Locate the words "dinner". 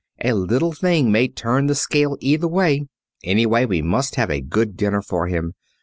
4.75-5.03